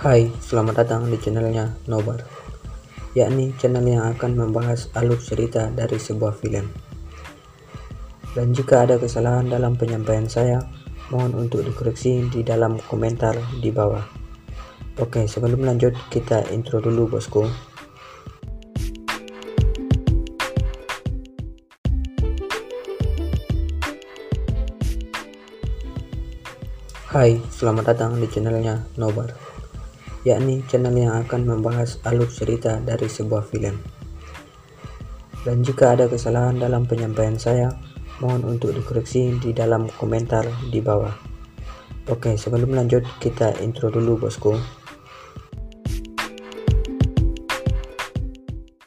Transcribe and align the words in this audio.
Hai, 0.00 0.32
selamat 0.40 0.80
datang 0.80 1.12
di 1.12 1.20
channelnya 1.20 1.76
Nobar, 1.84 2.24
yakni 3.12 3.52
channel 3.60 3.84
yang 3.84 4.08
akan 4.16 4.32
membahas 4.32 4.88
alur 4.96 5.20
cerita 5.20 5.68
dari 5.68 6.00
sebuah 6.00 6.40
film. 6.40 6.72
Dan 8.32 8.56
jika 8.56 8.88
ada 8.88 8.96
kesalahan 8.96 9.52
dalam 9.52 9.76
penyampaian 9.76 10.24
saya, 10.24 10.64
mohon 11.12 11.36
untuk 11.36 11.68
dikoreksi 11.68 12.32
di 12.32 12.40
dalam 12.40 12.80
komentar 12.88 13.36
di 13.60 13.68
bawah. 13.68 14.00
Oke, 14.96 15.28
sebelum 15.28 15.68
lanjut, 15.68 15.92
kita 16.08 16.48
intro 16.48 16.80
dulu 16.80 17.20
bosku. 17.20 17.44
Hai, 27.12 27.36
selamat 27.52 27.84
datang 27.92 28.16
di 28.16 28.24
channelnya 28.32 28.80
Nobar, 28.96 29.59
yakni 30.26 30.60
channel 30.68 30.92
yang 30.92 31.16
akan 31.24 31.48
membahas 31.48 31.96
alur 32.04 32.28
cerita 32.28 32.76
dari 32.80 33.08
sebuah 33.08 33.46
film. 33.48 33.80
Dan 35.40 35.64
jika 35.64 35.96
ada 35.96 36.04
kesalahan 36.04 36.60
dalam 36.60 36.84
penyampaian 36.84 37.40
saya, 37.40 37.72
mohon 38.20 38.44
untuk 38.44 38.76
dikoreksi 38.76 39.40
di 39.40 39.56
dalam 39.56 39.88
komentar 39.96 40.44
di 40.68 40.84
bawah. 40.84 41.12
Oke, 42.12 42.36
sebelum 42.36 42.76
lanjut, 42.76 43.06
kita 43.22 43.56
intro 43.64 43.88
dulu 43.88 44.28
bosku. 44.28 44.56